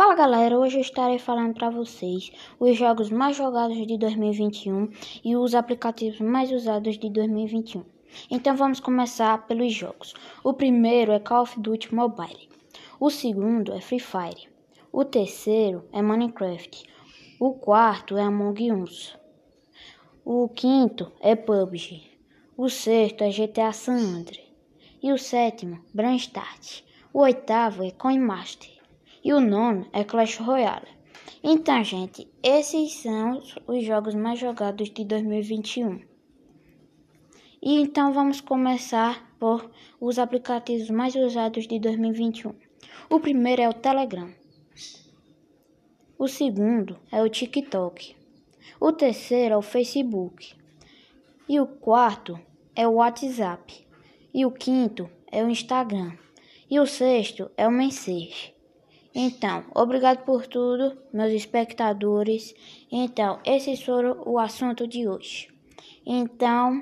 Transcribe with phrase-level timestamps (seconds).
[0.00, 4.88] Fala galera, hoje eu estarei falando para vocês os jogos mais jogados de 2021
[5.22, 7.84] e os aplicativos mais usados de 2021.
[8.30, 10.14] Então vamos começar pelos jogos.
[10.42, 12.48] O primeiro é Call of Duty Mobile.
[12.98, 14.48] O segundo é Free Fire.
[14.90, 16.82] O terceiro é Minecraft.
[17.38, 19.18] O quarto é Among Us.
[20.24, 22.04] O quinto é PUBG.
[22.56, 24.48] O sexto é GTA San Andreas.
[25.02, 26.82] E o sétimo, Brawl Stars.
[27.12, 28.79] O oitavo é Coin Master
[29.22, 30.88] e o nono é Clash Royale.
[31.42, 36.00] Então, gente, esses são os jogos mais jogados de 2021.
[37.62, 39.70] E então vamos começar por
[40.00, 42.54] os aplicativos mais usados de 2021.
[43.08, 44.30] O primeiro é o Telegram.
[46.18, 48.16] O segundo é o TikTok.
[48.78, 50.54] O terceiro é o Facebook.
[51.48, 52.38] E o quarto
[52.76, 53.86] é o WhatsApp.
[54.32, 56.12] E o quinto é o Instagram.
[56.70, 58.54] E o sexto é o Message.
[59.14, 62.54] Então, obrigado por tudo, meus espectadores.
[62.90, 65.48] Então, esses foram o assunto de hoje.
[66.06, 66.80] Então,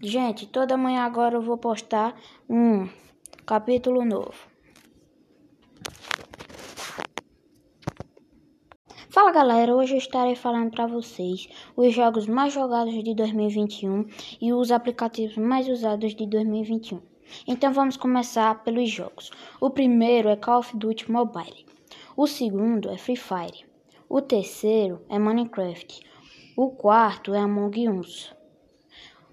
[0.00, 2.14] gente, toda manhã agora eu vou postar
[2.48, 2.88] um
[3.44, 4.54] capítulo novo.
[9.10, 14.06] Fala galera, hoje eu estarei falando para vocês os jogos mais jogados de 2021
[14.40, 17.13] e os aplicativos mais usados de 2021.
[17.46, 19.30] Então vamos começar pelos jogos.
[19.60, 21.66] O primeiro é Call of Duty Mobile.
[22.16, 23.64] O segundo é Free Fire.
[24.08, 26.00] O terceiro é Minecraft.
[26.56, 28.34] O quarto é Among Us.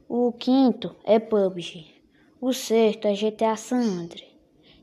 [0.09, 1.85] O quinto é PUBG.
[2.41, 4.31] O sexto é GTA San Andreas.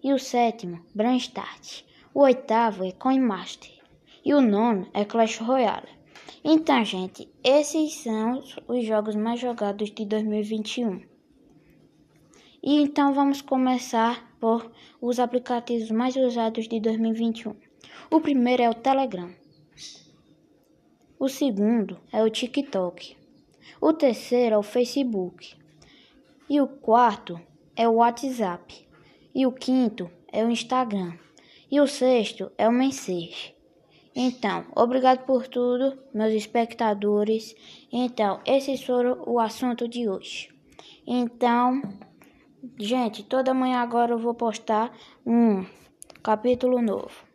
[0.02, 1.84] E o sétimo, Brawl Stars.
[2.14, 3.72] O oitavo é Coin Master.
[4.24, 5.88] E o nono é Clash Royale.
[6.44, 11.02] Então, gente, esses são os jogos mais jogados de 2021.
[12.62, 14.70] E então vamos começar por
[15.00, 17.54] os aplicativos mais usados de 2021.
[18.10, 19.30] O primeiro é o Telegram.
[21.18, 23.16] O segundo é o TikTok.
[23.80, 25.56] O terceiro é o Facebook.
[26.48, 27.40] E o quarto
[27.76, 28.88] é o WhatsApp.
[29.34, 31.12] E o quinto é o Instagram.
[31.70, 33.54] E o sexto é o Message.
[34.14, 37.54] Então, obrigado por tudo, meus espectadores.
[37.92, 40.48] Então, esses foram o assunto de hoje.
[41.06, 41.80] Então,
[42.80, 44.96] Gente, toda manhã agora eu vou postar
[45.26, 45.66] um
[46.22, 47.27] capítulo novo.